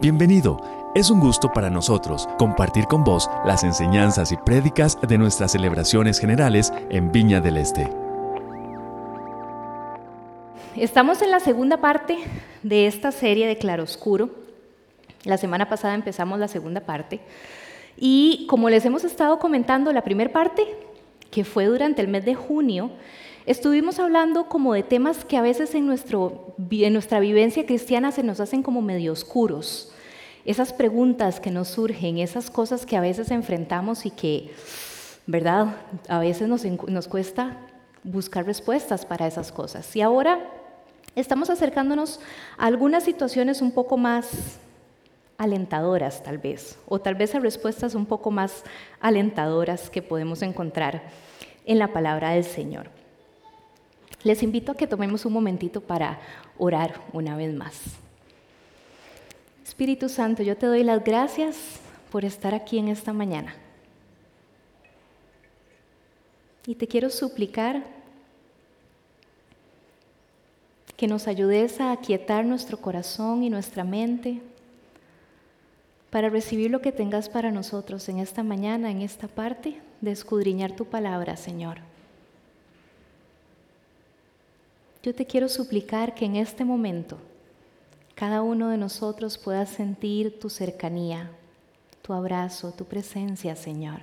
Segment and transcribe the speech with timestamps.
[0.00, 0.60] Bienvenido.
[0.94, 6.20] Es un gusto para nosotros compartir con vos las enseñanzas y prédicas de nuestras celebraciones
[6.20, 7.90] generales en Viña del Este.
[10.76, 12.16] Estamos en la segunda parte
[12.62, 14.30] de esta serie de Claroscuro.
[15.24, 17.18] La semana pasada empezamos la segunda parte.
[17.96, 20.62] Y como les hemos estado comentando, la primera parte,
[21.32, 22.92] que fue durante el mes de junio,
[23.46, 28.22] estuvimos hablando como de temas que a veces en, nuestro, en nuestra vivencia cristiana se
[28.22, 29.90] nos hacen como medio oscuros.
[30.48, 34.50] Esas preguntas que nos surgen, esas cosas que a veces enfrentamos y que,
[35.26, 35.76] ¿verdad?
[36.08, 37.58] A veces nos, cuesta
[38.02, 39.94] buscar respuestas para esas cosas.
[39.94, 40.40] Y ahora
[41.14, 42.18] estamos acercándonos
[42.56, 44.58] a algunas situaciones un poco más
[45.36, 48.64] alentadoras tal vez, o tal vez a respuestas un poco más
[49.00, 51.10] alentadoras que podemos encontrar
[51.66, 52.88] en la palabra del Señor.
[54.22, 56.20] Les invito a que tomemos un momentito para
[56.56, 57.98] orar una vez más.
[59.68, 61.78] Espíritu Santo, yo te doy las gracias
[62.10, 63.54] por estar aquí en esta mañana.
[66.66, 67.84] Y te quiero suplicar
[70.96, 74.40] que nos ayudes a aquietar nuestro corazón y nuestra mente
[76.08, 80.72] para recibir lo que tengas para nosotros en esta mañana, en esta parte de escudriñar
[80.72, 81.76] tu palabra, Señor.
[85.02, 87.18] Yo te quiero suplicar que en este momento
[88.18, 91.30] cada uno de nosotros pueda sentir tu cercanía,
[92.02, 94.00] tu abrazo, tu presencia, Señor.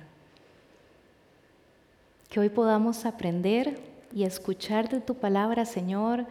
[2.30, 3.78] Que hoy podamos aprender
[4.14, 6.24] y escuchar de tu palabra, Señor,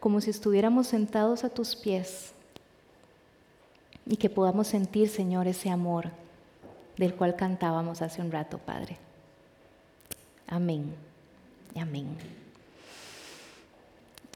[0.00, 2.32] como si estuviéramos sentados a tus pies
[4.04, 6.10] y que podamos sentir, Señor, ese amor
[6.96, 8.96] del cual cantábamos hace un rato, Padre.
[10.48, 10.92] Amén.
[11.76, 12.08] Amén.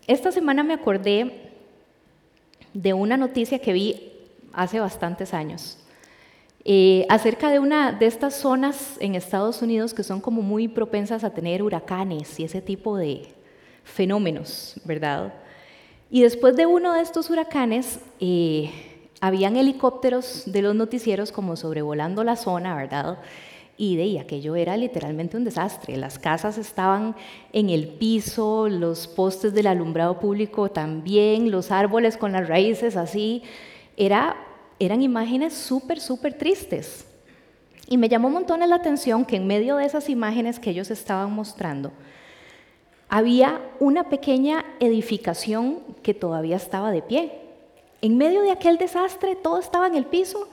[0.07, 1.54] Esta semana me acordé
[2.75, 4.13] de una noticia que vi
[4.53, 5.79] hace bastantes años
[6.67, 11.23] eh, acerca de una de estas zonas en Estados Unidos que son como muy propensas
[11.23, 13.27] a tener huracanes y ese tipo de
[13.85, 15.35] fenómenos, ¿verdad?
[16.11, 18.71] Y después de uno de estos huracanes, eh,
[19.21, 23.19] habían helicópteros de los noticieros como sobrevolando la zona, ¿verdad?
[23.77, 25.97] Y de aquello era literalmente un desastre.
[25.97, 27.17] Las casas estaban
[27.53, 33.43] en el piso, los postes del alumbrado público también, los árboles con las raíces así.
[33.97, 34.37] Era,
[34.79, 37.07] eran imágenes súper, súper tristes.
[37.89, 40.91] Y me llamó un montón la atención que en medio de esas imágenes que ellos
[40.91, 41.93] estaban mostrando,
[43.09, 47.33] había una pequeña edificación que todavía estaba de pie.
[48.01, 50.49] En medio de aquel desastre todo estaba en el piso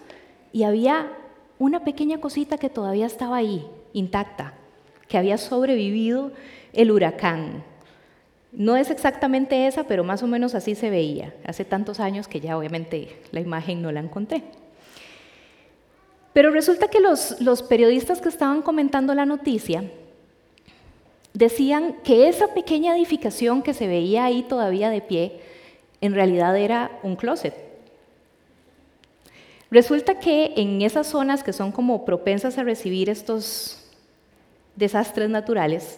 [0.51, 1.11] y había
[1.61, 3.63] una pequeña cosita que todavía estaba ahí,
[3.93, 4.55] intacta,
[5.07, 6.31] que había sobrevivido
[6.73, 7.63] el huracán.
[8.51, 11.35] No es exactamente esa, pero más o menos así se veía.
[11.45, 14.41] Hace tantos años que ya obviamente la imagen no la encontré.
[16.33, 19.83] Pero resulta que los, los periodistas que estaban comentando la noticia
[21.35, 25.41] decían que esa pequeña edificación que se veía ahí todavía de pie,
[26.01, 27.70] en realidad era un closet
[29.71, 33.77] Resulta que en esas zonas que son como propensas a recibir estos
[34.75, 35.97] desastres naturales,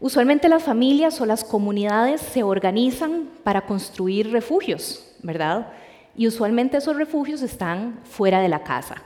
[0.00, 5.68] usualmente las familias o las comunidades se organizan para construir refugios, ¿verdad?
[6.16, 9.02] Y usualmente esos refugios están fuera de la casa.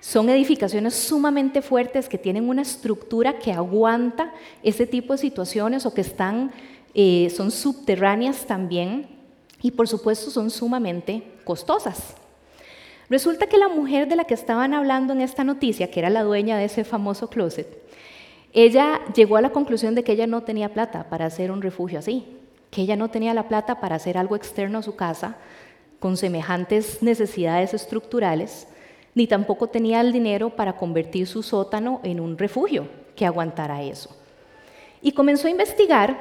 [0.00, 4.32] Son edificaciones sumamente fuertes que tienen una estructura que aguanta
[4.62, 6.52] ese tipo de situaciones o que están,
[6.94, 9.08] eh, son subterráneas también
[9.60, 12.16] y por supuesto son sumamente costosas.
[13.10, 16.22] Resulta que la mujer de la que estaban hablando en esta noticia, que era la
[16.22, 17.68] dueña de ese famoso closet,
[18.52, 21.98] ella llegó a la conclusión de que ella no tenía plata para hacer un refugio
[21.98, 22.24] así,
[22.70, 25.36] que ella no tenía la plata para hacer algo externo a su casa
[25.98, 28.68] con semejantes necesidades estructurales,
[29.14, 34.16] ni tampoco tenía el dinero para convertir su sótano en un refugio que aguantara eso.
[35.02, 36.16] Y comenzó a investigar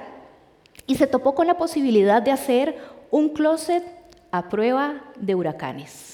[0.86, 2.78] y se topó con la posibilidad de hacer
[3.10, 3.84] un closet
[4.32, 6.13] a prueba de huracanes.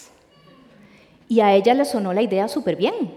[1.30, 3.14] Y a ella le sonó la idea súper bien.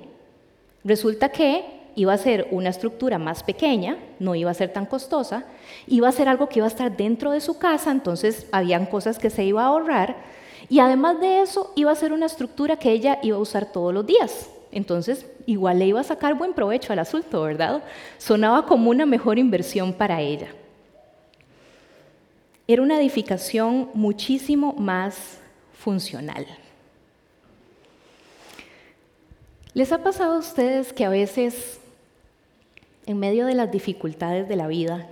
[0.85, 1.65] Resulta que
[1.95, 5.45] iba a ser una estructura más pequeña, no iba a ser tan costosa,
[5.87, 9.19] iba a ser algo que iba a estar dentro de su casa, entonces habían cosas
[9.19, 10.17] que se iba a ahorrar,
[10.69, 13.93] y además de eso iba a ser una estructura que ella iba a usar todos
[13.93, 14.49] los días.
[14.71, 17.83] Entonces, igual le iba a sacar buen provecho al asunto, ¿verdad?
[18.17, 20.49] Sonaba como una mejor inversión para ella.
[22.67, 25.41] Era una edificación muchísimo más
[25.75, 26.47] funcional.
[29.75, 31.81] ¿Les ha pasado a ustedes que a veces,
[33.07, 35.09] en medio de las dificultades de la vida,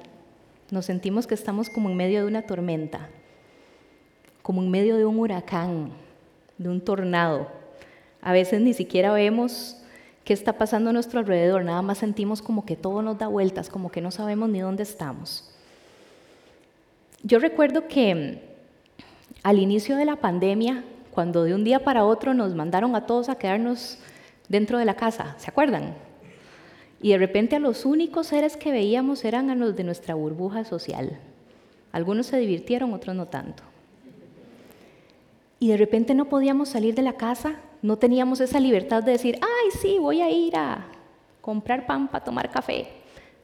[0.70, 3.08] nos sentimos que estamos como en medio de una tormenta,
[4.42, 5.92] como en medio de un huracán,
[6.58, 7.48] de un tornado.
[8.20, 9.78] A veces ni siquiera vemos
[10.24, 13.70] qué está pasando a nuestro alrededor, nada más sentimos como que todo nos da vueltas,
[13.70, 15.50] como que no sabemos ni dónde estamos.
[17.22, 18.42] Yo recuerdo que
[19.42, 23.30] al inicio de la pandemia, cuando de un día para otro nos mandaron a todos
[23.30, 23.98] a quedarnos
[24.50, 25.94] dentro de la casa, ¿se acuerdan?
[27.00, 30.64] Y de repente a los únicos seres que veíamos eran a los de nuestra burbuja
[30.64, 31.18] social.
[31.92, 33.62] Algunos se divirtieron, otros no tanto.
[35.60, 39.38] Y de repente no podíamos salir de la casa, no teníamos esa libertad de decir,
[39.40, 40.86] ay, sí, voy a ir a
[41.40, 42.88] comprar pan para tomar café.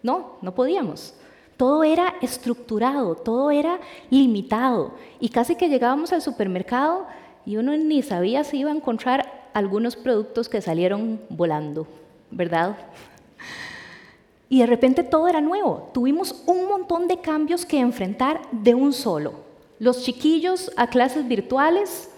[0.03, 1.15] No, no podíamos.
[1.57, 3.79] Todo era estructurado, todo era
[4.11, 4.95] limitado.
[5.21, 7.07] Y casi que llegábamos al supermercado
[7.47, 11.87] y uno ni sabía si iba a encontrar algunos productos que salieron volando,
[12.31, 12.77] ¿verdad?
[14.51, 15.91] Y de repente todo era nuevo.
[15.95, 19.33] Tuvimos un montón de cambios que enfrentar de un solo.
[19.79, 22.11] Los chiquillos a clases virtuales,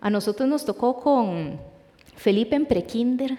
[0.00, 1.58] a nosotros nos tocó con
[2.14, 3.36] Felipe en prekinder,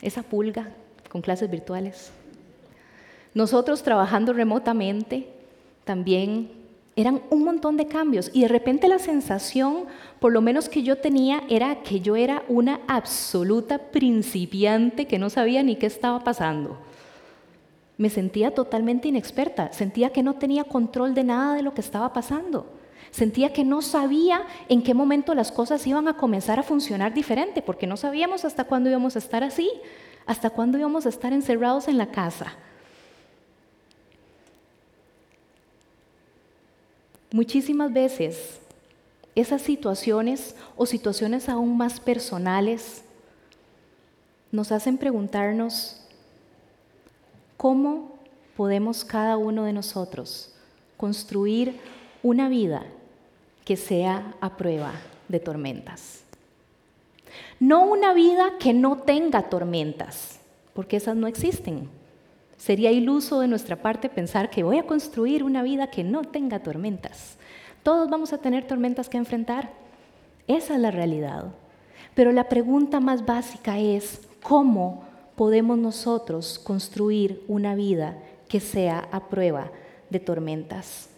[0.00, 0.68] esa pulga
[1.08, 2.12] con clases virtuales.
[3.34, 5.26] Nosotros trabajando remotamente
[5.82, 6.48] también
[7.00, 9.86] eran un montón de cambios y de repente la sensación,
[10.18, 15.30] por lo menos que yo tenía, era que yo era una absoluta principiante que no
[15.30, 16.78] sabía ni qué estaba pasando.
[17.96, 22.12] Me sentía totalmente inexperta, sentía que no tenía control de nada de lo que estaba
[22.12, 22.66] pasando.
[23.10, 27.60] Sentía que no sabía en qué momento las cosas iban a comenzar a funcionar diferente,
[27.60, 29.70] porque no sabíamos hasta cuándo íbamos a estar así,
[30.26, 32.56] hasta cuándo íbamos a estar encerrados en la casa.
[37.32, 38.60] Muchísimas veces
[39.34, 43.04] esas situaciones o situaciones aún más personales
[44.50, 46.00] nos hacen preguntarnos
[47.56, 48.18] cómo
[48.56, 50.52] podemos cada uno de nosotros
[50.96, 51.78] construir
[52.22, 52.84] una vida
[53.64, 54.92] que sea a prueba
[55.28, 56.24] de tormentas.
[57.60, 60.40] No una vida que no tenga tormentas,
[60.74, 61.88] porque esas no existen.
[62.60, 66.62] Sería iluso de nuestra parte pensar que voy a construir una vida que no tenga
[66.62, 67.38] tormentas.
[67.82, 69.70] Todos vamos a tener tormentas que enfrentar.
[70.46, 71.54] Esa es la realidad.
[72.14, 75.04] Pero la pregunta más básica es, ¿cómo
[75.36, 79.72] podemos nosotros construir una vida que sea a prueba
[80.10, 81.08] de tormentas?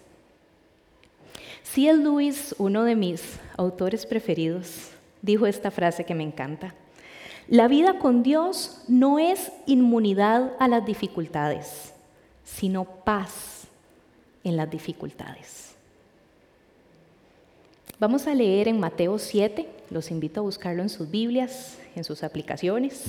[1.64, 2.04] C.L.
[2.04, 4.92] Lewis, uno de mis autores preferidos,
[5.22, 6.72] dijo esta frase que me encanta.
[7.52, 11.92] La vida con Dios no es inmunidad a las dificultades,
[12.44, 13.64] sino paz
[14.42, 15.74] en las dificultades.
[17.98, 22.22] Vamos a leer en Mateo 7, los invito a buscarlo en sus Biblias, en sus
[22.22, 23.04] aplicaciones,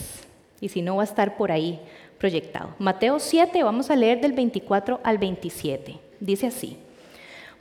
[0.60, 1.80] y si no va a estar por ahí
[2.18, 2.76] proyectado.
[2.80, 6.00] Mateo 7, vamos a leer del 24 al 27.
[6.20, 6.76] Dice así,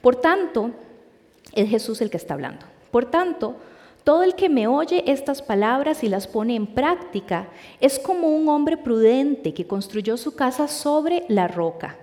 [0.00, 0.72] por tanto,
[1.54, 2.66] es Jesús el que está hablando.
[2.90, 3.54] Por tanto,
[4.04, 7.48] todo el que me oye estas palabras y las pone en práctica
[7.80, 11.96] es como un hombre prudente que construyó su casa sobre la roca.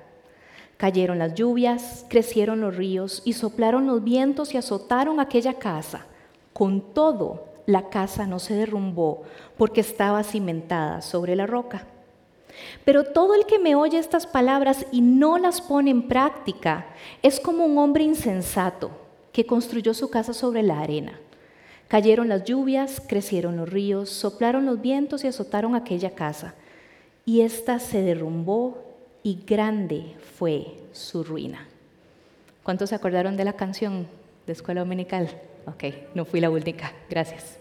[0.78, 6.06] Cayeron las lluvias, crecieron los ríos y soplaron los vientos y azotaron aquella casa.
[6.54, 9.24] Con todo, la casa no se derrumbó
[9.57, 11.86] porque estaba cimentada sobre la roca.
[12.86, 16.88] Pero todo el que me oye estas palabras y no las pone en práctica
[17.22, 18.90] es como un hombre insensato
[19.34, 21.20] que construyó su casa sobre la arena.
[21.89, 26.53] Cayeron las lluvias, crecieron los ríos, soplaron los vientos y azotaron aquella casa.
[27.25, 28.77] Y ésta se derrumbó
[29.24, 31.67] y grande fue su ruina.
[32.62, 34.08] ¿Cuántos se acordaron de la canción
[34.46, 35.29] de Escuela Dominical?
[35.65, 37.58] Ok, no fui la única, gracias.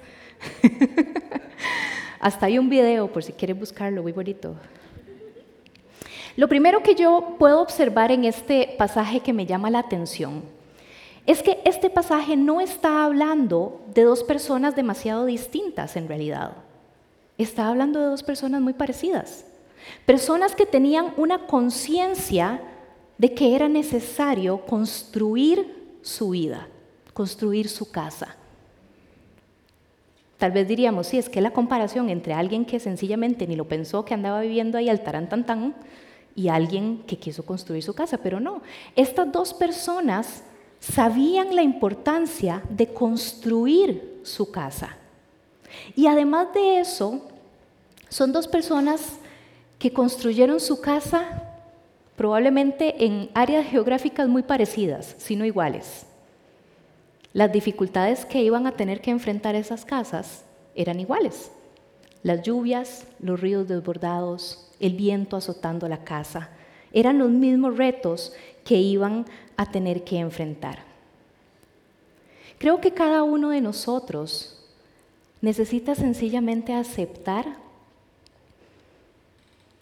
[2.21, 4.57] Hasta hay un video, por si quieren buscarlo, muy bonito.
[6.37, 10.58] Lo primero que yo puedo observar en este pasaje que me llama la atención
[11.29, 16.53] es que este pasaje no está hablando de dos personas demasiado distintas en realidad.
[17.37, 19.45] Está hablando de dos personas muy parecidas.
[20.07, 22.63] Personas que tenían una conciencia
[23.19, 26.67] de que era necesario construir su vida,
[27.13, 28.35] construir su casa.
[30.39, 34.03] Tal vez diríamos, sí, es que la comparación entre alguien que sencillamente ni lo pensó,
[34.07, 35.75] que andaba viviendo ahí al tarantantán,
[36.35, 38.63] y alguien que quiso construir su casa, pero no.
[38.95, 40.45] Estas dos personas
[40.81, 44.97] sabían la importancia de construir su casa.
[45.95, 47.23] Y además de eso,
[48.09, 49.19] son dos personas
[49.79, 51.45] que construyeron su casa
[52.17, 56.05] probablemente en áreas geográficas muy parecidas, si no iguales.
[57.33, 60.45] Las dificultades que iban a tener que enfrentar esas casas
[60.75, 61.53] eran iguales.
[62.25, 66.51] Las lluvias, los ríos desbordados, el viento azotando la casa,
[66.93, 68.33] eran los mismos retos
[68.65, 69.27] que iban
[69.57, 70.81] a tener que enfrentar.
[72.59, 74.59] Creo que cada uno de nosotros
[75.41, 77.57] necesita sencillamente aceptar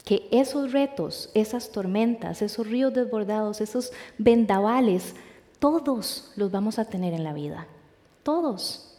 [0.05, 5.17] que esos retos, esas tormentas, esos ríos desbordados, esos vendavales,
[5.59, 7.67] todos los vamos a tener en la vida.
[8.23, 8.95] Todos.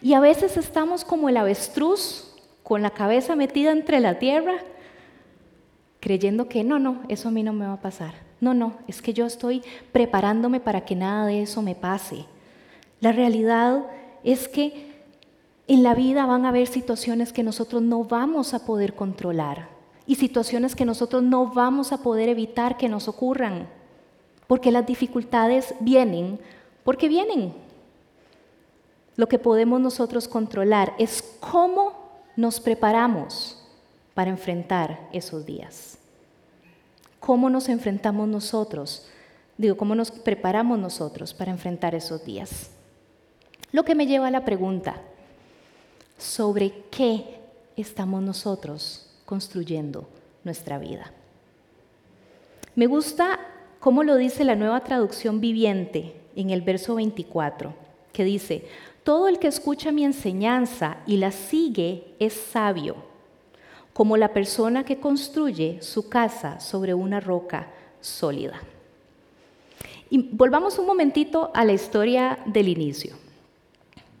[0.00, 2.32] Y a veces estamos como el avestruz
[2.62, 4.64] con la cabeza metida entre la tierra,
[6.02, 8.12] creyendo que no, no, eso a mí no me va a pasar.
[8.42, 12.26] No, no, es que yo estoy preparándome para que nada de eso me pase.
[13.00, 13.86] La realidad
[14.22, 14.92] es que
[15.66, 19.68] en la vida van a haber situaciones que nosotros no vamos a poder controlar
[20.06, 23.68] y situaciones que nosotros no vamos a poder evitar que nos ocurran,
[24.46, 26.38] porque las dificultades vienen
[26.84, 27.54] porque vienen.
[29.16, 31.92] Lo que podemos nosotros controlar es cómo
[32.36, 33.62] nos preparamos
[34.14, 35.91] para enfrentar esos días.
[37.22, 39.06] ¿Cómo nos enfrentamos nosotros?
[39.56, 42.70] Digo, ¿cómo nos preparamos nosotros para enfrentar esos días?
[43.70, 44.96] Lo que me lleva a la pregunta,
[46.18, 47.38] ¿sobre qué
[47.76, 50.08] estamos nosotros construyendo
[50.42, 51.12] nuestra vida?
[52.74, 53.38] Me gusta
[53.78, 57.72] cómo lo dice la nueva traducción viviente en el verso 24,
[58.12, 58.66] que dice,
[59.04, 63.11] todo el que escucha mi enseñanza y la sigue es sabio,
[63.92, 67.68] como la persona que construye su casa sobre una roca
[68.00, 68.60] sólida.
[70.10, 73.16] Y volvamos un momentito a la historia del inicio.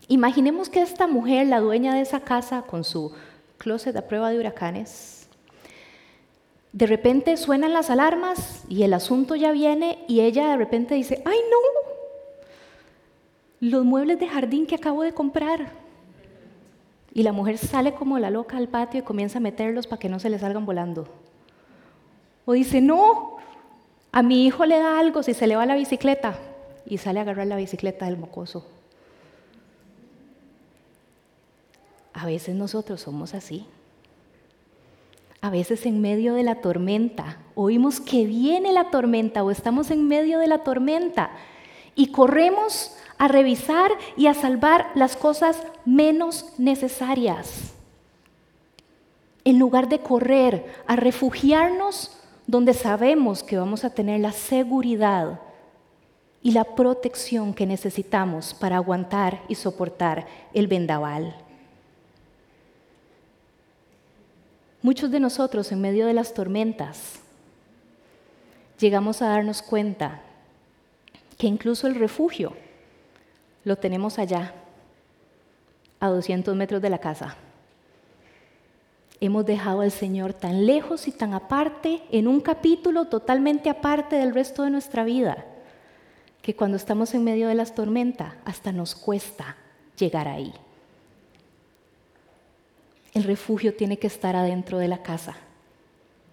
[0.08, 3.12] Imaginemos que esta mujer, la dueña de esa casa, con su
[3.58, 5.28] closet a prueba de huracanes,
[6.72, 11.22] de repente suenan las alarmas y el asunto ya viene y ella de repente dice,
[11.24, 11.58] ay no,
[13.68, 15.81] los muebles de jardín que acabo de comprar.
[17.14, 20.08] Y la mujer sale como la loca al patio y comienza a meterlos para que
[20.08, 21.08] no se le salgan volando.
[22.44, 23.36] O dice, no,
[24.10, 26.38] a mi hijo le da algo si se le va la bicicleta.
[26.86, 28.66] Y sale a agarrar la bicicleta del mocoso.
[32.14, 33.66] A veces nosotros somos así.
[35.40, 40.06] A veces en medio de la tormenta, oímos que viene la tormenta o estamos en
[40.06, 41.30] medio de la tormenta
[41.94, 47.72] y corremos a revisar y a salvar las cosas menos necesarias.
[49.44, 55.38] En lugar de correr a refugiarnos donde sabemos que vamos a tener la seguridad
[56.42, 61.36] y la protección que necesitamos para aguantar y soportar el vendaval.
[64.82, 67.20] Muchos de nosotros en medio de las tormentas
[68.80, 70.22] llegamos a darnos cuenta
[71.38, 72.54] que incluso el refugio
[73.64, 74.54] lo tenemos allá,
[76.00, 77.36] a 200 metros de la casa.
[79.20, 84.34] Hemos dejado al Señor tan lejos y tan aparte, en un capítulo totalmente aparte del
[84.34, 85.44] resto de nuestra vida,
[86.42, 89.56] que cuando estamos en medio de las tormentas, hasta nos cuesta
[89.96, 90.52] llegar ahí.
[93.14, 95.36] El refugio tiene que estar adentro de la casa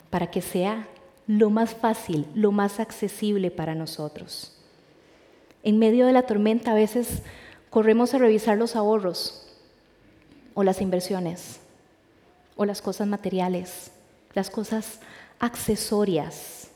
[0.09, 0.87] para que sea
[1.27, 4.58] lo más fácil, lo más accesible para nosotros.
[5.63, 7.21] En medio de la tormenta a veces
[7.69, 9.47] corremos a revisar los ahorros
[10.53, 11.59] o las inversiones
[12.55, 13.91] o las cosas materiales,
[14.33, 14.99] las cosas
[15.39, 16.69] accesorias.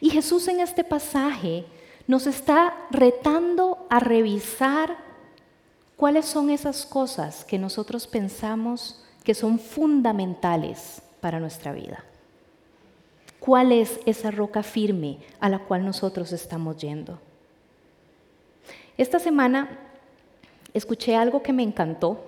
[0.00, 1.64] Y Jesús en este pasaje
[2.06, 4.96] nos está retando a revisar
[5.96, 12.04] cuáles son esas cosas que nosotros pensamos que son fundamentales para nuestra vida.
[13.40, 17.20] ¿Cuál es esa roca firme a la cual nosotros estamos yendo?
[18.98, 19.68] Esta semana
[20.72, 22.18] escuché algo que me encantó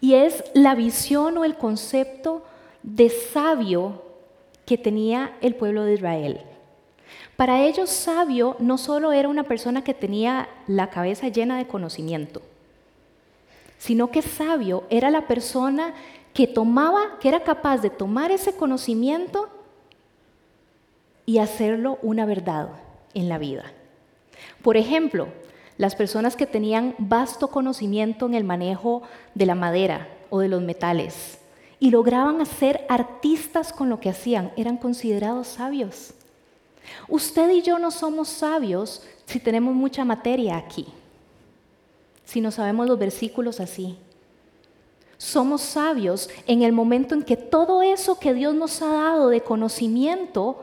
[0.00, 2.44] y es la visión o el concepto
[2.82, 4.02] de sabio
[4.66, 6.40] que tenía el pueblo de Israel.
[7.36, 12.42] Para ellos sabio no solo era una persona que tenía la cabeza llena de conocimiento,
[13.78, 15.94] sino que sabio era la persona
[16.34, 19.48] que tomaba, que era capaz de tomar ese conocimiento
[21.24, 22.68] y hacerlo una verdad
[23.14, 23.72] en la vida.
[24.62, 25.28] Por ejemplo,
[25.78, 29.02] las personas que tenían vasto conocimiento en el manejo
[29.34, 31.38] de la madera o de los metales
[31.78, 36.12] y lograban ser artistas con lo que hacían, eran considerados sabios.
[37.08, 40.86] Usted y yo no somos sabios si tenemos mucha materia aquí,
[42.26, 43.96] si no sabemos los versículos así.
[45.16, 49.40] Somos sabios en el momento en que todo eso que Dios nos ha dado de
[49.40, 50.62] conocimiento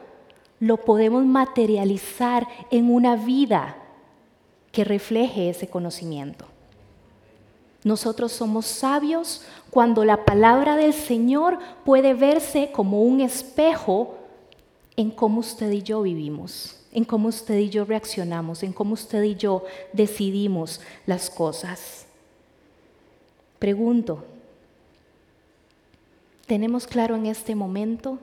[0.60, 3.78] lo podemos materializar en una vida
[4.78, 6.46] que refleje ese conocimiento.
[7.84, 9.42] Nosotros somos sabios
[9.72, 14.20] cuando la palabra del Señor puede verse como un espejo
[14.96, 19.24] en cómo usted y yo vivimos en cómo usted y yo reaccionamos, en cómo usted
[19.24, 22.06] y yo decidimos las cosas.
[23.58, 24.24] Pregunto,
[26.46, 28.20] ¿tenemos claro en este momento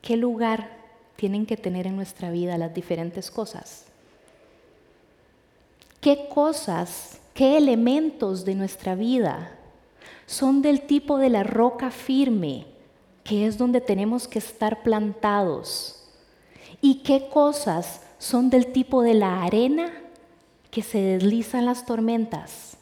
[0.00, 0.77] qué lugar
[1.18, 3.86] tienen que tener en nuestra vida las diferentes cosas?
[6.00, 9.58] ¿Qué cosas, qué elementos de nuestra vida
[10.26, 12.66] son del tipo de la roca firme,
[13.24, 16.04] que es donde tenemos que estar plantados?
[16.80, 19.92] ¿Y qué cosas son del tipo de la arena
[20.70, 22.76] que se desliza en las tormentas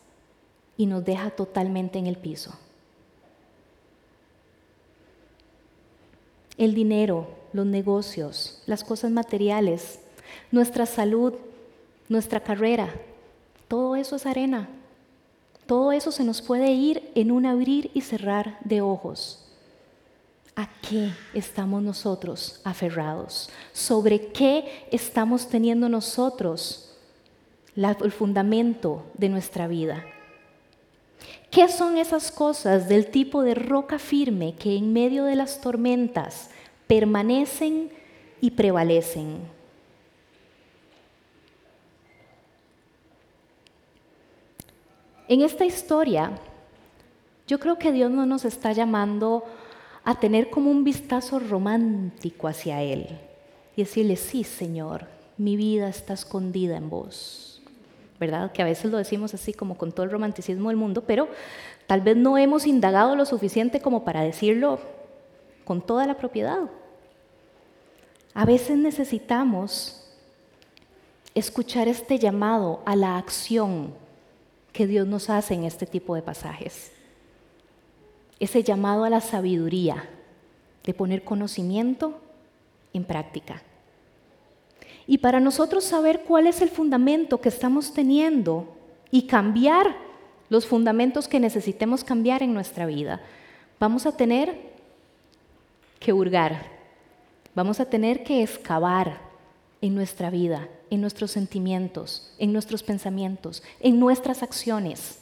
[0.76, 2.58] y nos deja totalmente en el piso.
[6.58, 9.98] El dinero, los negocios, las cosas materiales,
[10.52, 11.34] nuestra salud,
[12.08, 12.94] nuestra carrera,
[13.68, 14.68] todo eso es arena.
[15.66, 19.42] Todo eso se nos puede ir en un abrir y cerrar de ojos.
[20.54, 23.50] ¿A qué estamos nosotros aferrados?
[23.72, 26.86] ¿Sobre qué estamos teniendo nosotros
[27.76, 30.04] el fundamento de nuestra vida.
[31.50, 36.50] ¿Qué son esas cosas del tipo de roca firme que en medio de las tormentas
[36.86, 37.90] permanecen
[38.40, 39.38] y prevalecen?
[45.28, 46.30] En esta historia,
[47.46, 49.44] yo creo que Dios no nos está llamando
[50.04, 53.08] a tener como un vistazo romántico hacia Él
[53.74, 57.46] y decirle, sí, Señor, mi vida está escondida en vos.
[58.18, 58.52] ¿verdad?
[58.52, 61.28] Que a veces lo decimos así como con todo el romanticismo del mundo, pero
[61.86, 64.80] tal vez no hemos indagado lo suficiente como para decirlo
[65.66, 66.70] con toda la propiedad.
[68.34, 70.00] A veces necesitamos
[71.34, 73.92] escuchar este llamado a la acción
[74.72, 76.92] que Dios nos hace en este tipo de pasajes.
[78.38, 80.08] Ese llamado a la sabiduría,
[80.84, 82.20] de poner conocimiento
[82.92, 83.60] en práctica.
[85.08, 88.76] Y para nosotros saber cuál es el fundamento que estamos teniendo
[89.10, 89.96] y cambiar
[90.48, 93.20] los fundamentos que necesitemos cambiar en nuestra vida,
[93.80, 94.75] vamos a tener
[96.06, 96.62] que hurgar,
[97.56, 99.18] vamos a tener que excavar
[99.80, 105.18] en nuestra vida, en nuestros sentimientos, en nuestros pensamientos, en nuestras acciones.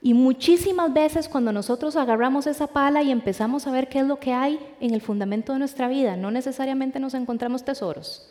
[0.00, 4.20] Y muchísimas veces cuando nosotros agarramos esa pala y empezamos a ver qué es lo
[4.20, 8.30] que hay en el fundamento de nuestra vida, no necesariamente nos encontramos tesoros.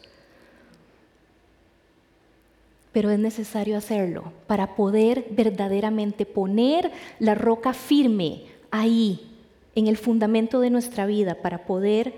[2.93, 9.30] Pero es necesario hacerlo para poder verdaderamente poner la roca firme ahí,
[9.75, 12.13] en el fundamento de nuestra vida, para poder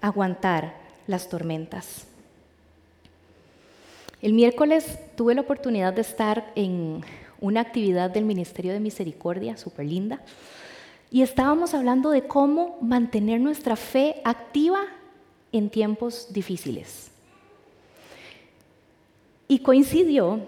[0.00, 0.74] aguantar
[1.06, 2.06] las tormentas.
[4.22, 7.02] El miércoles tuve la oportunidad de estar en
[7.40, 10.20] una actividad del Ministerio de Misericordia, súper linda,
[11.10, 14.80] y estábamos hablando de cómo mantener nuestra fe activa
[15.52, 17.10] en tiempos difíciles.
[19.48, 20.40] Y coincidió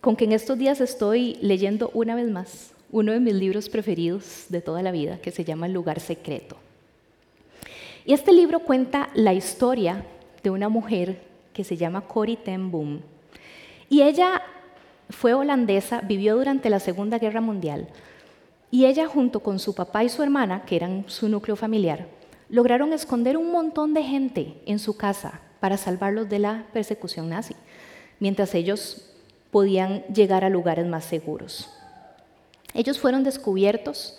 [0.00, 4.44] con que en estos días estoy leyendo una vez más uno de mis libros preferidos
[4.50, 6.56] de toda la vida, que se llama El lugar secreto.
[8.04, 10.04] Y este libro cuenta la historia
[10.42, 11.22] de una mujer
[11.54, 13.00] que se llama Corrie ten Boom.
[13.88, 14.42] Y ella
[15.08, 17.88] fue holandesa, vivió durante la Segunda Guerra Mundial.
[18.70, 22.08] Y ella junto con su papá y su hermana, que eran su núcleo familiar,
[22.48, 27.54] lograron esconder un montón de gente en su casa para salvarlos de la persecución nazi,
[28.18, 29.08] mientras ellos
[29.50, 31.70] podían llegar a lugares más seguros.
[32.74, 34.18] Ellos fueron descubiertos,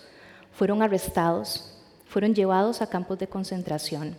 [0.52, 1.74] fueron arrestados,
[2.06, 4.16] fueron llevados a campos de concentración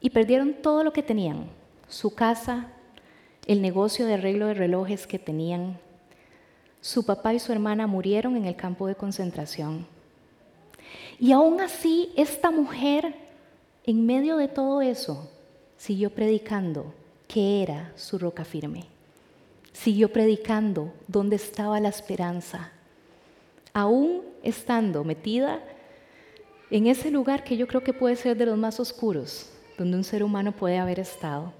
[0.00, 1.46] y perdieron todo lo que tenían,
[1.88, 2.68] su casa,
[3.46, 5.78] el negocio de arreglo de relojes que tenían,
[6.80, 9.86] su papá y su hermana murieron en el campo de concentración.
[11.18, 13.14] Y aún así, esta mujer,
[13.84, 15.30] en medio de todo eso,
[15.78, 16.92] siguió predicando
[17.26, 18.84] que era su roca firme.
[19.72, 22.73] Siguió predicando dónde estaba la esperanza,
[23.74, 25.60] aún estando metida
[26.70, 30.04] en ese lugar que yo creo que puede ser de los más oscuros, donde un
[30.04, 31.52] ser humano puede haber estado.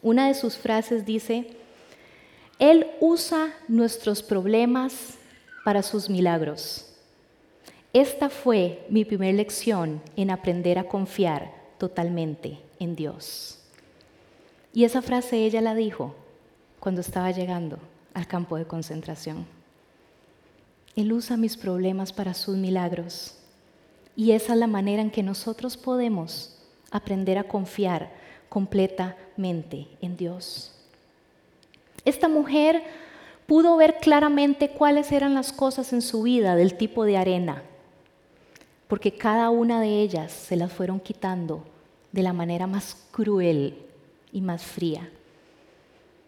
[0.00, 1.56] Una de sus frases dice,
[2.58, 5.18] él usa nuestros problemas
[5.64, 6.90] para sus milagros.
[7.92, 13.60] Esta fue mi primera lección en aprender a confiar totalmente en Dios.
[14.72, 16.14] Y esa frase ella la dijo
[16.80, 17.78] cuando estaba llegando
[18.12, 19.53] al campo de concentración.
[20.96, 23.34] Él usa mis problemas para sus milagros.
[24.16, 26.56] Y esa es la manera en que nosotros podemos
[26.90, 28.12] aprender a confiar
[28.48, 30.72] completamente en Dios.
[32.04, 32.82] Esta mujer
[33.46, 37.62] pudo ver claramente cuáles eran las cosas en su vida del tipo de arena,
[38.86, 41.64] porque cada una de ellas se las fueron quitando
[42.12, 43.76] de la manera más cruel
[44.32, 45.10] y más fría.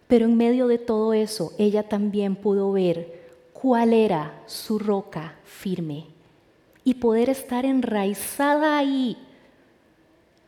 [0.09, 3.15] Pero en medio de todo eso, ella también pudo ver
[3.66, 6.05] cuál era su roca firme
[6.85, 9.16] y poder estar enraizada ahí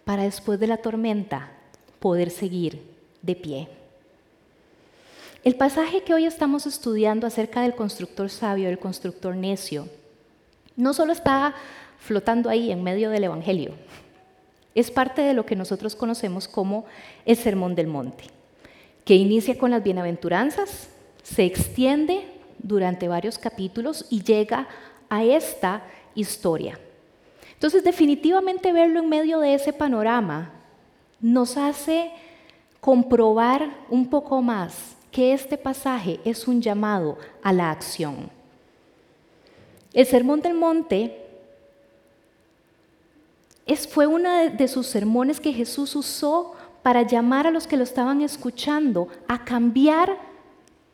[0.04, 1.50] para después de la tormenta
[1.98, 2.80] poder seguir
[3.20, 3.68] de pie.
[5.42, 9.88] El pasaje que hoy estamos estudiando acerca del constructor sabio, el constructor necio,
[10.76, 11.56] no solo está
[11.98, 13.72] flotando ahí en medio del Evangelio,
[14.76, 16.84] es parte de lo que nosotros conocemos como
[17.26, 18.26] el Sermón del Monte
[19.04, 20.90] que inicia con las bienaventuranzas,
[21.24, 24.68] se extiende durante varios capítulos y llega
[25.08, 25.82] a esta
[26.14, 26.78] historia.
[27.54, 30.52] Entonces, definitivamente verlo en medio de ese panorama
[31.20, 32.12] nos hace
[32.80, 38.30] comprobar un poco más que este pasaje es un llamado a la acción.
[39.92, 41.24] El Sermón del Monte
[43.90, 48.22] fue uno de sus sermones que Jesús usó para llamar a los que lo estaban
[48.22, 50.16] escuchando a cambiar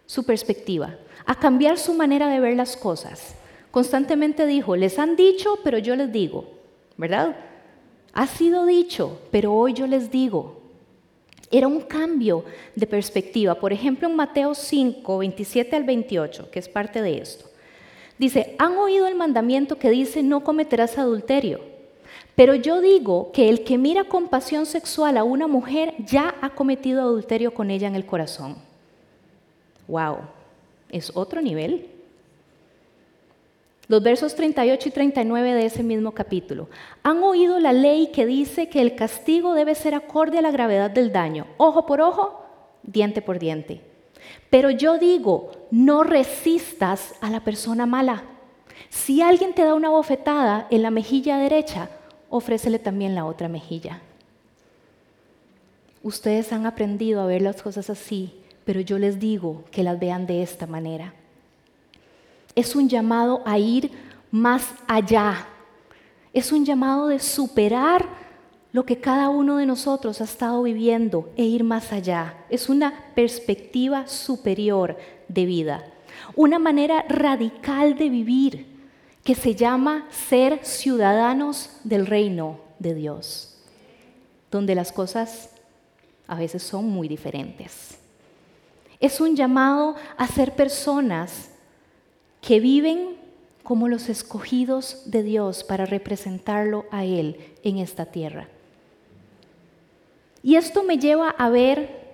[0.07, 3.35] su perspectiva, a cambiar su manera de ver las cosas.
[3.71, 6.45] Constantemente dijo, les han dicho, pero yo les digo,
[6.97, 7.37] ¿verdad?
[8.13, 10.61] Ha sido dicho, pero hoy yo les digo.
[11.51, 13.55] Era un cambio de perspectiva.
[13.57, 17.47] Por ejemplo, en Mateo 5, 27 al 28, que es parte de esto.
[18.19, 21.61] Dice, han oído el mandamiento que dice, no cometerás adulterio.
[22.35, 26.51] Pero yo digo que el que mira con pasión sexual a una mujer ya ha
[26.51, 28.57] cometido adulterio con ella en el corazón.
[29.87, 30.19] Wow,
[30.95, 31.89] es otro nivel.
[33.89, 36.69] Los versos 38 y 39 de ese mismo capítulo.
[37.03, 40.91] Han oído la ley que dice que el castigo debe ser acorde a la gravedad
[40.91, 42.43] del daño, ojo por ojo,
[42.83, 43.81] diente por diente.
[44.49, 48.23] Pero yo digo, no resistas a la persona mala.
[48.89, 51.91] Si alguien te da una bofetada en la mejilla derecha,
[52.31, 54.01] ofrécele también la otra mejilla.
[56.03, 60.27] Ustedes han aprendido a ver las cosas así, pero yo les digo que las vean
[60.27, 61.15] de esta manera.
[62.55, 63.91] Es un llamado a ir
[64.31, 65.47] más allá.
[66.33, 68.09] Es un llamado de superar
[68.73, 72.35] lo que cada uno de nosotros ha estado viviendo e ir más allá.
[72.51, 74.97] Es una perspectiva superior
[75.29, 75.85] de vida,
[76.35, 78.67] una manera radical de vivir
[79.23, 83.57] que se llama ser ciudadanos del reino de Dios,
[84.51, 85.51] donde las cosas
[86.27, 87.99] a veces son muy diferentes.
[89.01, 91.51] Es un llamado a ser personas
[92.41, 93.17] que viven
[93.63, 98.49] como los escogidos de Dios para representarlo a Él en esta tierra.
[100.43, 102.05] Y esto me lleva a ver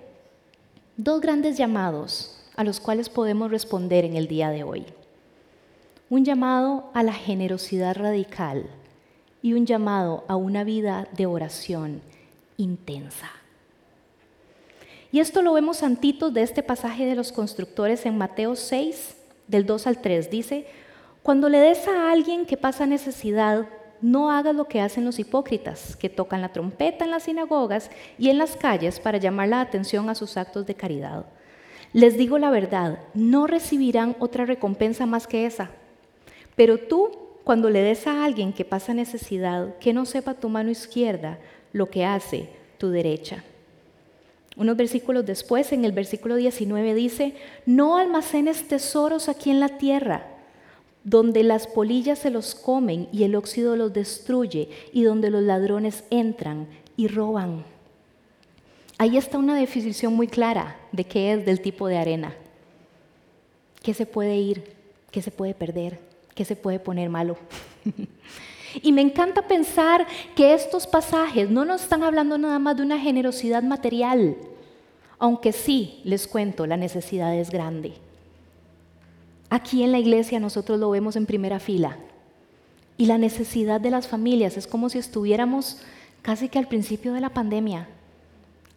[0.95, 4.85] dos grandes llamados a los cuales podemos responder en el día de hoy
[6.11, 8.69] un llamado a la generosidad radical
[9.41, 12.01] y un llamado a una vida de oración
[12.57, 13.40] intensa.
[15.11, 19.15] Y esto lo vemos antitos de este pasaje de los constructores en Mateo 6,
[19.47, 20.29] del 2 al 3.
[20.29, 20.65] Dice,
[21.21, 23.67] cuando le des a alguien que pasa necesidad,
[24.01, 28.29] no hagas lo que hacen los hipócritas, que tocan la trompeta en las sinagogas y
[28.29, 31.25] en las calles para llamar la atención a sus actos de caridad.
[31.93, 35.71] Les digo la verdad, no recibirán otra recompensa más que esa.
[36.55, 37.11] Pero tú,
[37.43, 41.37] cuando le des a alguien que pasa necesidad, que no sepa tu mano izquierda
[41.73, 43.43] lo que hace tu derecha.
[44.55, 47.35] Unos versículos después, en el versículo 19 dice,
[47.65, 50.27] no almacenes tesoros aquí en la tierra,
[51.03, 56.03] donde las polillas se los comen y el óxido los destruye, y donde los ladrones
[56.09, 57.63] entran y roban.
[58.97, 62.35] Ahí está una definición muy clara de qué es del tipo de arena,
[63.81, 64.75] qué se puede ir,
[65.11, 67.37] qué se puede perder que se puede poner malo.
[68.81, 72.99] y me encanta pensar que estos pasajes no nos están hablando nada más de una
[72.99, 74.37] generosidad material,
[75.19, 77.93] aunque sí, les cuento, la necesidad es grande.
[79.49, 81.97] Aquí en la iglesia nosotros lo vemos en primera fila.
[82.97, 85.79] Y la necesidad de las familias es como si estuviéramos
[86.21, 87.87] casi que al principio de la pandemia.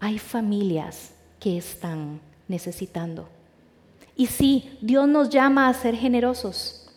[0.00, 3.28] Hay familias que están necesitando.
[4.16, 6.90] Y sí, Dios nos llama a ser generosos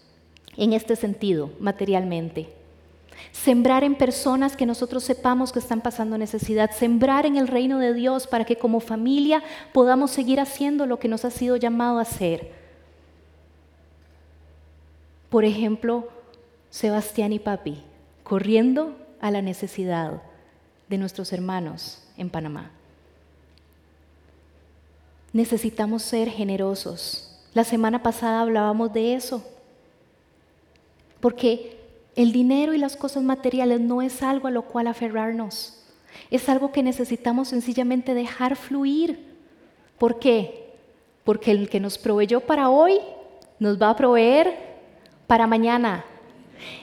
[0.56, 2.57] en este sentido, materialmente.
[3.32, 6.72] Sembrar en personas que nosotros sepamos que están pasando necesidad.
[6.72, 11.08] Sembrar en el reino de Dios para que como familia podamos seguir haciendo lo que
[11.08, 12.52] nos ha sido llamado a hacer.
[15.30, 16.08] Por ejemplo,
[16.70, 17.84] Sebastián y Papi,
[18.24, 20.22] corriendo a la necesidad
[20.88, 22.72] de nuestros hermanos en Panamá.
[25.34, 27.38] Necesitamos ser generosos.
[27.54, 29.44] La semana pasada hablábamos de eso.
[31.20, 31.78] Porque
[32.18, 35.78] el dinero y las cosas materiales no es algo a lo cual aferrarnos.
[36.32, 39.36] Es algo que necesitamos sencillamente dejar fluir.
[40.00, 40.74] ¿Por qué?
[41.24, 43.00] Porque el que nos proveyó para hoy
[43.60, 44.52] nos va a proveer
[45.28, 46.06] para mañana.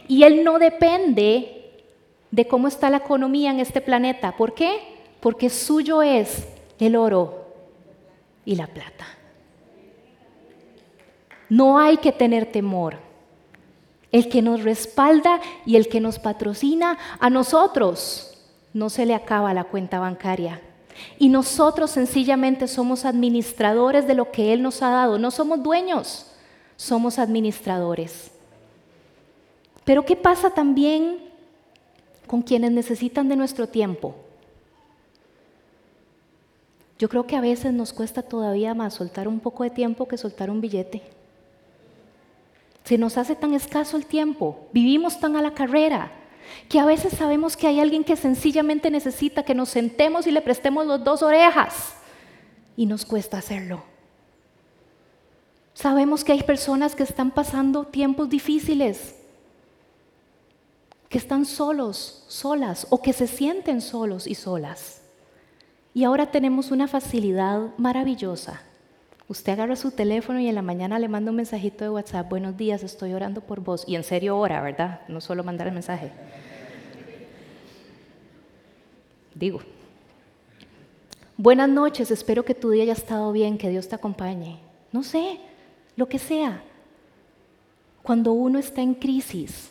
[0.07, 1.83] Y Él no depende
[2.31, 4.37] de cómo está la economía en este planeta.
[4.37, 4.79] ¿Por qué?
[5.19, 6.47] Porque suyo es
[6.79, 7.49] el oro
[8.45, 9.05] y la plata.
[11.49, 13.04] No hay que tener temor.
[14.15, 18.39] El que nos respalda y el que nos patrocina a nosotros
[18.73, 20.61] no se le acaba la cuenta bancaria.
[21.19, 25.19] Y nosotros sencillamente somos administradores de lo que Él nos ha dado.
[25.19, 26.31] No somos dueños,
[26.77, 28.31] somos administradores.
[29.83, 31.19] Pero ¿qué pasa también
[32.29, 34.15] con quienes necesitan de nuestro tiempo?
[37.01, 40.17] Yo creo que a veces nos cuesta todavía más soltar un poco de tiempo que
[40.17, 41.03] soltar un billete.
[42.85, 46.13] Se nos hace tan escaso el tiempo, vivimos tan a la carrera,
[46.69, 50.43] que a veces sabemos que hay alguien que sencillamente necesita que nos sentemos y le
[50.43, 51.95] prestemos los dos orejas
[52.77, 53.83] y nos cuesta hacerlo.
[55.73, 59.17] Sabemos que hay personas que están pasando tiempos difíciles,
[61.09, 65.01] que están solos, solas o que se sienten solos y solas.
[65.95, 68.63] Y ahora tenemos una facilidad maravillosa.
[69.27, 72.59] Usted agarra su teléfono y en la mañana le manda un mensajito de WhatsApp, buenos
[72.59, 73.85] días, estoy orando por vos.
[73.87, 75.01] Y en serio ora, ¿verdad?
[75.09, 76.13] No solo mandar el mensaje.
[79.35, 79.61] Digo,
[81.39, 84.59] buenas noches, espero que tu día haya estado bien, que Dios te acompañe.
[84.93, 85.41] No sé,
[85.97, 86.63] lo que sea.
[88.03, 89.71] Cuando uno está en crisis,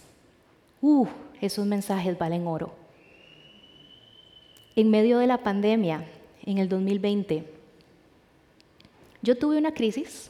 [0.81, 1.05] uh,
[1.39, 2.73] esos mensajes valen oro.
[4.75, 6.03] En medio de la pandemia,
[6.43, 7.62] en el 2020,
[9.23, 10.29] yo tuve una crisis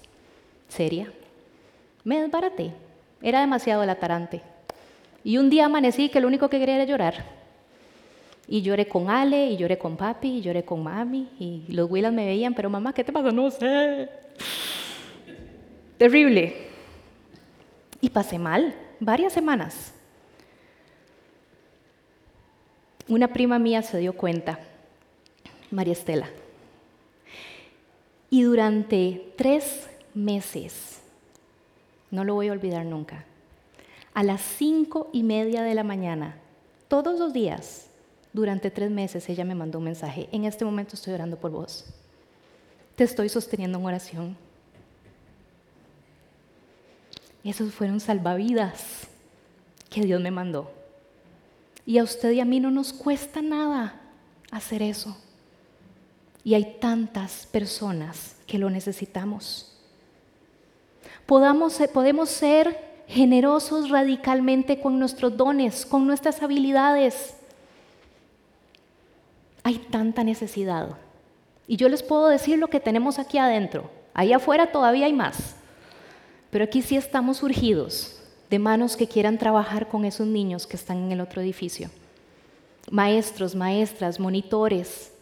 [0.70, 1.12] seria.
[2.04, 2.72] Me desbaraté.
[3.22, 4.42] Era demasiado latarante.
[5.24, 7.26] Y un día amanecí que lo único que quería era llorar.
[8.48, 12.14] Y lloré con Ale, y lloré con papi, y lloré con mami, y los Willas
[12.14, 13.32] me veían, pero mamá, ¿qué te pasa?
[13.32, 14.10] No sé.
[15.98, 16.54] Terrible.
[18.02, 19.94] Y pasé mal, varias semanas.
[23.08, 24.60] Una prima mía se dio cuenta,
[25.72, 26.28] María Estela.
[28.34, 31.02] Y durante tres meses,
[32.10, 33.26] no lo voy a olvidar nunca,
[34.12, 36.38] a las cinco y media de la mañana,
[36.88, 37.90] todos los días,
[38.34, 41.86] durante tres meses ella me mandó un mensaje, en este momento estoy orando por vos.
[42.96, 44.38] Te estoy sosteniendo en oración.
[47.44, 49.10] Esos fueron salvavidas
[49.92, 50.72] que Dios me mandó.
[51.86, 54.02] Y a usted y a mí no nos cuesta nada
[54.50, 55.23] hacer eso.
[56.44, 59.74] Y hay tantas personas que lo necesitamos.
[61.26, 67.36] Podamos, podemos ser generosos radicalmente con nuestros dones, con nuestras habilidades.
[69.64, 70.98] Hay tanta necesidad.
[71.68, 73.90] Y yo les puedo decir lo que tenemos aquí adentro.
[74.14, 75.56] Ahí afuera todavía hay más.
[76.52, 80.98] Pero aquí sí estamos urgidos de manos que quieran trabajar con esos niños que están
[80.98, 81.90] en el otro edificio.
[82.92, 85.13] Maestros, maestras, monitores.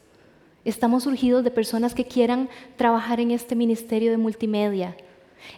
[0.63, 4.95] Estamos urgidos de personas que quieran trabajar en este ministerio de multimedia.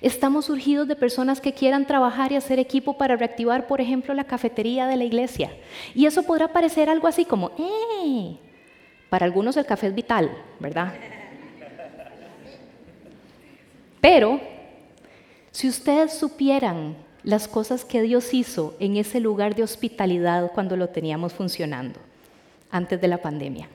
[0.02, 4.24] Estamos urgidos de personas que quieran trabajar y hacer equipo para reactivar, por ejemplo, la
[4.24, 5.52] cafetería de la iglesia.
[5.94, 8.38] Y eso podrá parecer algo así como, ¡eh!
[9.10, 10.94] Para algunos el café es vital, ¿verdad?
[14.00, 14.40] Pero
[15.52, 20.90] si ustedes supieran las cosas que Dios hizo en ese lugar de hospitalidad cuando lo
[20.90, 22.00] teníamos funcionando,
[22.72, 23.70] antes de la pandemia.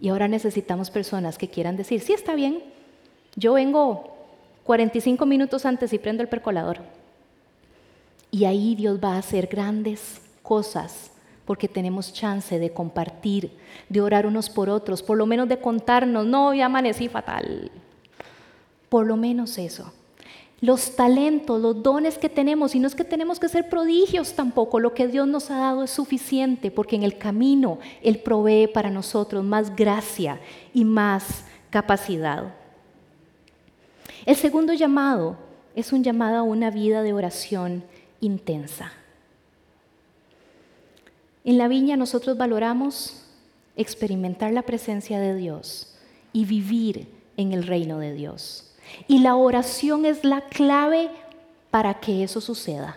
[0.00, 2.62] Y ahora necesitamos personas que quieran decir, sí, está bien,
[3.36, 4.12] yo vengo
[4.64, 6.80] 45 minutos antes y prendo el percolador.
[8.30, 11.12] Y ahí Dios va a hacer grandes cosas
[11.44, 13.52] porque tenemos chance de compartir,
[13.88, 17.70] de orar unos por otros, por lo menos de contarnos, no, ya amanecí fatal.
[18.88, 19.92] Por lo menos eso.
[20.62, 24.78] Los talentos, los dones que tenemos, y no es que tenemos que ser prodigios tampoco,
[24.78, 28.88] lo que Dios nos ha dado es suficiente, porque en el camino Él provee para
[28.88, 30.40] nosotros más gracia
[30.72, 32.54] y más capacidad.
[34.24, 35.36] El segundo llamado
[35.74, 37.82] es un llamado a una vida de oración
[38.20, 38.92] intensa.
[41.44, 43.24] En la viña nosotros valoramos
[43.74, 45.96] experimentar la presencia de Dios
[46.32, 48.71] y vivir en el reino de Dios.
[49.08, 51.10] Y la oración es la clave
[51.70, 52.96] para que eso suceda.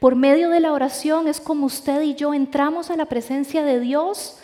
[0.00, 3.80] Por medio de la oración es como usted y yo entramos a la presencia de
[3.80, 4.38] Dios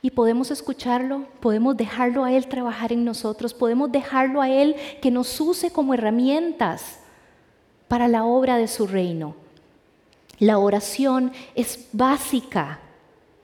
[0.00, 5.10] y podemos escucharlo, podemos dejarlo a Él trabajar en nosotros, podemos dejarlo a Él que
[5.10, 7.00] nos use como herramientas
[7.88, 9.34] para la obra de su reino.
[10.38, 12.78] La oración es básica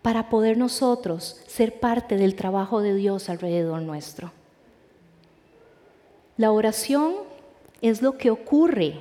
[0.00, 4.32] para poder nosotros ser parte del trabajo de Dios alrededor nuestro.
[6.36, 7.14] La oración
[7.80, 8.96] es lo que ocurre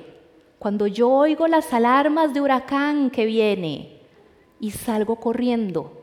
[0.60, 4.00] cuando yo oigo las alarmas de huracán que viene
[4.60, 6.00] y salgo corriendo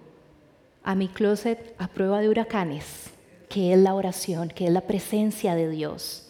[0.83, 3.11] a mi closet a prueba de huracanes,
[3.47, 6.27] que es la oración, que es la presencia de Dios.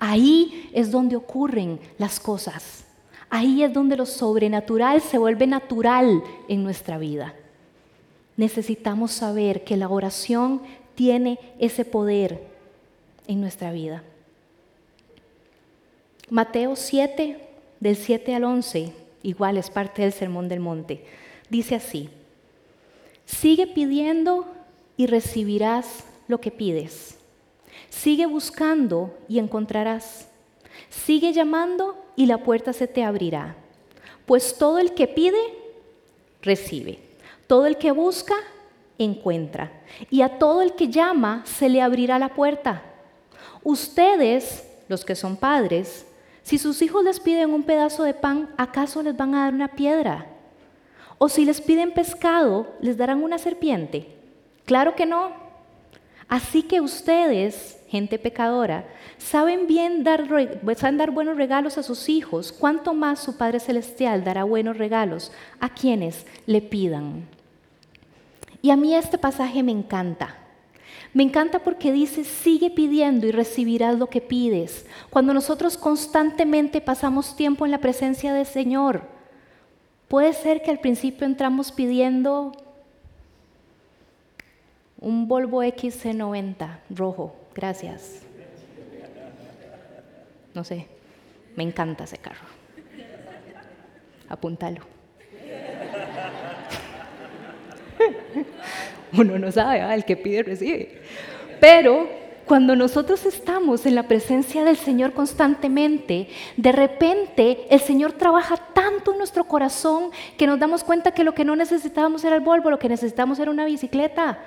[0.00, 2.84] Ahí es donde ocurren las cosas.
[3.28, 7.34] Ahí es donde lo sobrenatural se vuelve natural en nuestra vida.
[8.36, 10.62] Necesitamos saber que la oración
[10.96, 12.48] tiene ese poder
[13.28, 14.02] en nuestra vida.
[16.30, 17.40] Mateo 7,
[17.80, 18.92] del 7 al 11,
[19.24, 21.04] igual es parte del Sermón del Monte,
[21.48, 22.08] dice así,
[23.26, 24.46] sigue pidiendo
[24.96, 27.18] y recibirás lo que pides.
[27.88, 30.28] Sigue buscando y encontrarás.
[30.88, 33.56] Sigue llamando y la puerta se te abrirá.
[34.24, 35.40] Pues todo el que pide,
[36.42, 37.00] recibe.
[37.48, 38.36] Todo el que busca,
[38.98, 39.72] encuentra.
[40.10, 42.82] Y a todo el que llama, se le abrirá la puerta.
[43.64, 46.06] Ustedes, los que son padres,
[46.42, 49.68] si sus hijos les piden un pedazo de pan, ¿acaso les van a dar una
[49.68, 50.26] piedra?
[51.18, 54.16] ¿O si les piden pescado, les darán una serpiente?
[54.64, 55.32] Claro que no.
[56.28, 58.86] Así que ustedes, gente pecadora,
[59.18, 60.28] saben bien dar,
[60.76, 65.32] saben dar buenos regalos a sus hijos, cuánto más su Padre Celestial dará buenos regalos
[65.58, 67.26] a quienes le pidan.
[68.62, 70.39] Y a mí este pasaje me encanta.
[71.12, 74.86] Me encanta porque dice, sigue pidiendo y recibirás lo que pides.
[75.10, 79.02] Cuando nosotros constantemente pasamos tiempo en la presencia del Señor,
[80.06, 82.52] puede ser que al principio entramos pidiendo
[85.00, 88.20] un Volvo XC90 rojo, gracias.
[90.54, 90.86] No sé,
[91.56, 92.46] me encanta ese carro.
[94.28, 94.82] Apúntalo.
[99.12, 101.00] Uno no sabe, ah, el que pide recibe.
[101.60, 102.08] Pero
[102.46, 109.12] cuando nosotros estamos en la presencia del Señor constantemente, de repente el Señor trabaja tanto
[109.12, 112.70] en nuestro corazón que nos damos cuenta que lo que no necesitábamos era el Volvo,
[112.70, 114.40] lo que necesitamos era una bicicleta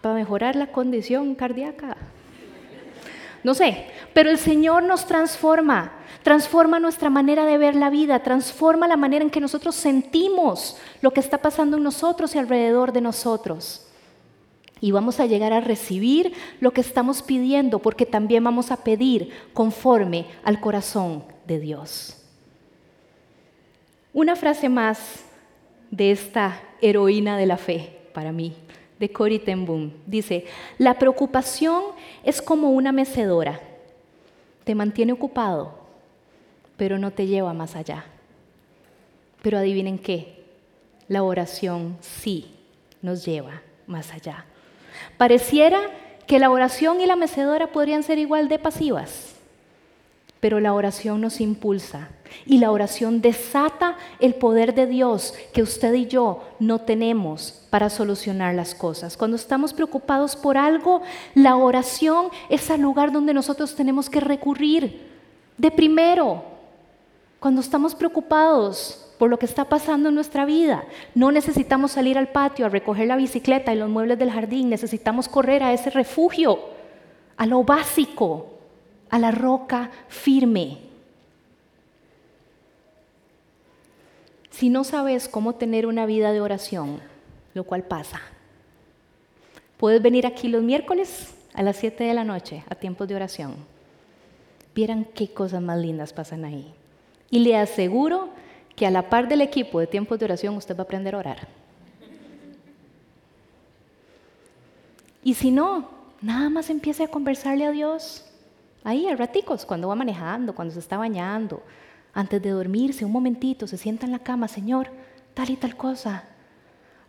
[0.00, 1.96] para mejorar la condición cardíaca.
[3.46, 5.92] No sé, pero el Señor nos transforma,
[6.24, 11.12] transforma nuestra manera de ver la vida, transforma la manera en que nosotros sentimos lo
[11.12, 13.86] que está pasando en nosotros y alrededor de nosotros.
[14.80, 19.30] Y vamos a llegar a recibir lo que estamos pidiendo porque también vamos a pedir
[19.52, 22.20] conforme al corazón de Dios.
[24.12, 25.20] Una frase más
[25.92, 28.56] de esta heroína de la fe para mí
[28.98, 29.92] de Cory ten Boom.
[30.06, 30.46] Dice,
[30.78, 31.82] la preocupación
[32.24, 33.60] es como una mecedora.
[34.64, 35.74] Te mantiene ocupado,
[36.76, 38.04] pero no te lleva más allá.
[39.42, 40.44] Pero adivinen qué,
[41.08, 42.54] la oración sí
[43.02, 44.44] nos lleva más allá.
[45.16, 45.80] Pareciera
[46.26, 49.36] que la oración y la mecedora podrían ser igual de pasivas
[50.46, 52.08] pero la oración nos impulsa
[52.44, 57.90] y la oración desata el poder de Dios que usted y yo no tenemos para
[57.90, 59.16] solucionar las cosas.
[59.16, 61.02] Cuando estamos preocupados por algo,
[61.34, 65.06] la oración es el lugar donde nosotros tenemos que recurrir.
[65.56, 66.42] De primero,
[67.40, 70.84] cuando estamos preocupados por lo que está pasando en nuestra vida.
[71.14, 75.28] No necesitamos salir al patio a recoger la bicicleta y los muebles del jardín, necesitamos
[75.28, 76.58] correr a ese refugio,
[77.36, 78.46] a lo básico,
[79.10, 80.85] a la roca firme.
[84.56, 87.02] Si no sabes cómo tener una vida de oración,
[87.52, 88.22] lo cual pasa,
[89.76, 93.54] puedes venir aquí los miércoles a las 7 de la noche a tiempos de oración.
[94.74, 96.72] Vieran qué cosas más lindas pasan ahí.
[97.28, 98.30] Y le aseguro
[98.74, 101.18] que a la par del equipo de tiempos de oración usted va a aprender a
[101.18, 101.48] orar.
[105.22, 105.90] Y si no,
[106.22, 108.24] nada más empiece a conversarle a Dios.
[108.84, 111.62] Ahí, a raticos, cuando va manejando, cuando se está bañando,
[112.16, 114.88] antes de dormirse, un momentito, se sienta en la cama, Señor,
[115.34, 116.24] tal y tal cosa.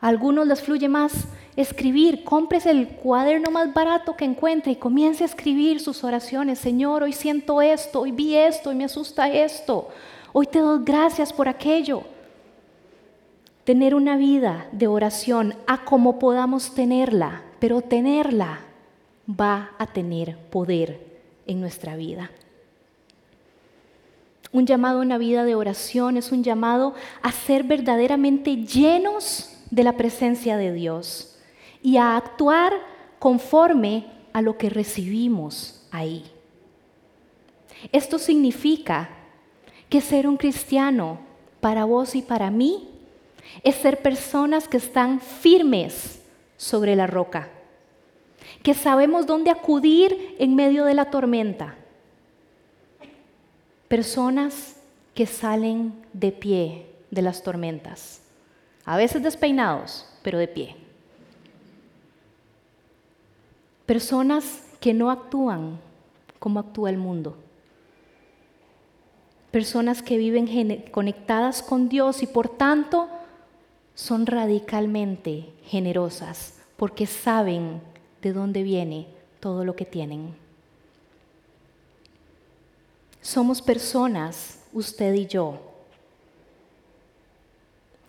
[0.02, 5.24] A algunos les fluye más escribir, cómprese el cuaderno más barato que encuentre y comience
[5.24, 6.60] a escribir sus oraciones.
[6.60, 9.88] Señor, hoy siento esto, hoy vi esto, hoy me asusta esto,
[10.34, 12.04] hoy te doy gracias por aquello.
[13.64, 18.60] Tener una vida de oración a como podamos tenerla, pero tenerla
[19.28, 21.00] va a tener poder
[21.46, 22.30] en nuestra vida.
[24.52, 29.84] Un llamado a una vida de oración es un llamado a ser verdaderamente llenos de
[29.84, 31.38] la presencia de Dios
[31.82, 32.74] y a actuar
[33.20, 36.24] conforme a lo que recibimos ahí.
[37.92, 39.10] Esto significa
[39.90, 41.20] que ser un cristiano
[41.60, 42.90] para vos y para mí
[43.64, 46.22] es ser personas que están firmes
[46.58, 47.50] sobre la roca,
[48.64, 51.76] que sabemos dónde acudir en medio de la tormenta.
[53.88, 54.76] Personas
[55.16, 58.22] que salen de pie de las tormentas,
[58.86, 60.76] a veces despeinados, pero de pie.
[63.86, 65.80] Personas que no actúan
[66.40, 67.38] como actúa el mundo.
[69.52, 73.10] Personas que viven conectadas con Dios y por tanto
[73.96, 77.82] son radicalmente generosas porque saben
[78.22, 79.08] de dónde viene
[79.40, 80.47] todo lo que tienen.
[83.28, 85.60] Somos personas, usted y yo,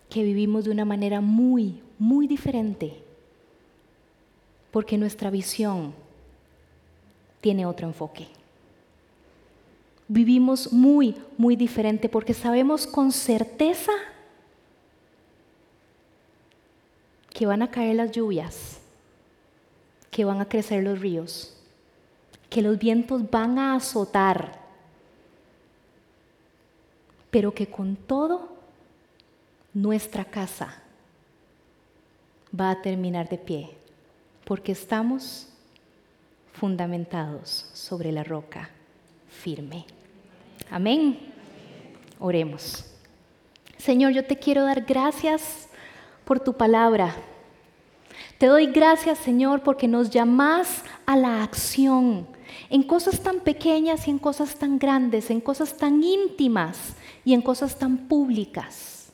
[0.09, 3.03] que vivimos de una manera muy, muy diferente,
[4.71, 5.93] porque nuestra visión
[7.41, 8.27] tiene otro enfoque.
[10.07, 13.91] Vivimos muy, muy diferente porque sabemos con certeza
[17.31, 18.79] que van a caer las lluvias,
[20.11, 21.57] que van a crecer los ríos,
[22.49, 24.68] que los vientos van a azotar,
[27.29, 28.49] pero que con todo
[29.73, 30.81] nuestra casa
[32.57, 33.69] va a terminar de pie,
[34.45, 35.47] porque estamos
[36.53, 38.69] fundamentados sobre la roca
[39.29, 39.85] firme.
[40.71, 41.19] Amén.
[42.19, 42.85] Oremos.
[43.77, 45.69] Señor, yo te quiero dar gracias
[46.25, 47.15] por tu palabra.
[48.37, 52.27] Te doy gracias, Señor, porque nos llamas a la acción
[52.69, 56.95] en cosas tan pequeñas y en cosas tan grandes, en cosas tan íntimas
[57.25, 59.11] y en cosas tan públicas.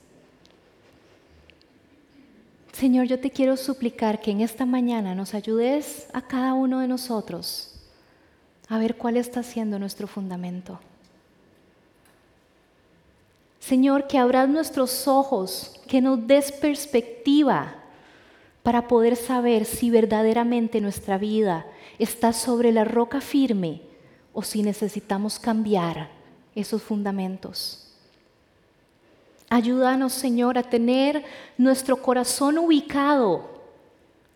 [2.72, 6.90] Señor, yo te quiero suplicar que en esta mañana nos ayudes a cada uno de
[6.90, 7.72] nosotros
[8.68, 10.80] a ver cuál está siendo nuestro fundamento.
[13.60, 17.76] Señor, que abras nuestros ojos, que nos des perspectiva
[18.62, 21.66] para poder saber si verdaderamente nuestra vida
[21.98, 23.82] está sobre la roca firme
[24.34, 26.10] o si necesitamos cambiar
[26.56, 27.85] esos fundamentos.
[29.56, 31.24] Ayúdanos, Señor, a tener
[31.58, 33.50] nuestro corazón ubicado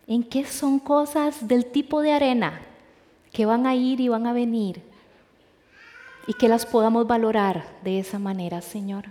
[0.06, 2.62] en qué son cosas del tipo de arena
[3.30, 4.80] que van a ir y van a venir
[6.26, 9.04] y que las podamos valorar de esa manera, Señor.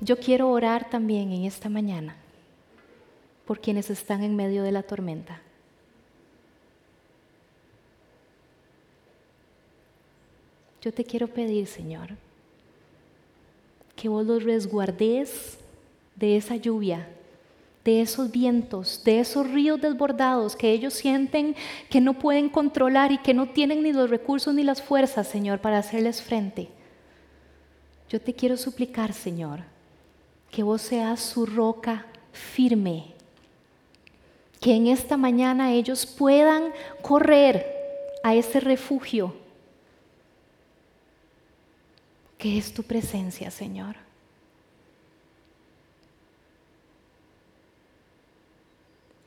[0.00, 2.16] Yo quiero orar también en esta mañana
[3.44, 5.42] por quienes están en medio de la tormenta.
[10.80, 12.16] Yo te quiero pedir, Señor,
[13.96, 15.58] que vos los resguardes
[16.14, 17.08] de esa lluvia,
[17.84, 21.56] de esos vientos, de esos ríos desbordados que ellos sienten
[21.88, 25.60] que no pueden controlar y que no tienen ni los recursos ni las fuerzas, Señor,
[25.60, 26.68] para hacerles frente.
[28.10, 29.60] Yo te quiero suplicar, Señor,
[30.50, 33.14] que vos seas su roca firme,
[34.60, 36.72] que en esta mañana ellos puedan
[37.02, 37.66] correr
[38.22, 39.34] a ese refugio
[42.38, 43.96] que es tu presencia, Señor.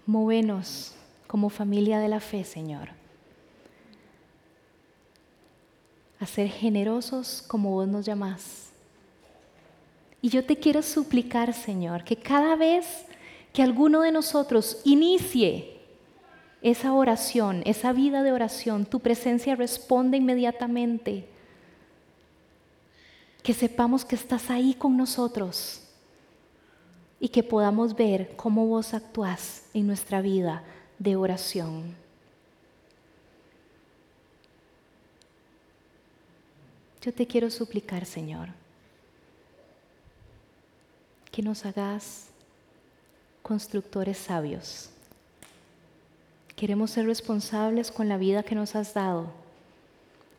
[0.05, 0.95] Móvenos
[1.27, 2.89] como familia de la fe, Señor,
[6.19, 8.69] a ser generosos como vos nos llamás.
[10.21, 13.05] Y yo te quiero suplicar, Señor, que cada vez
[13.53, 15.79] que alguno de nosotros inicie
[16.61, 21.27] esa oración, esa vida de oración, tu presencia responde inmediatamente
[23.43, 25.81] que sepamos que estás ahí con nosotros
[27.19, 30.63] y que podamos ver cómo vos actúas en nuestra vida
[30.97, 31.95] de oración.
[37.01, 38.49] Yo te quiero suplicar, Señor,
[41.31, 42.27] que nos hagas
[43.41, 44.89] constructores sabios.
[46.57, 49.31] Queremos ser responsables con la vida que nos has dado,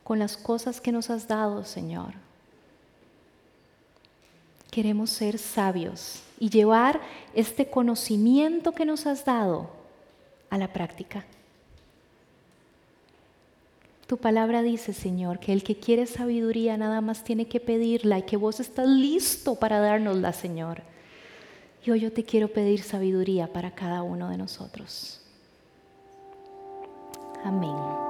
[0.04, 2.29] con las cosas que nos has dado, Señor
[4.70, 7.00] queremos ser sabios y llevar
[7.34, 9.70] este conocimiento que nos has dado
[10.48, 11.24] a la práctica.
[14.06, 18.22] Tu palabra dice, Señor, que el que quiere sabiduría nada más tiene que pedirla y
[18.22, 20.82] que vos estás listo para dárnosla, Señor.
[21.84, 25.20] Y hoy yo te quiero pedir sabiduría para cada uno de nosotros.
[27.44, 28.09] Amén.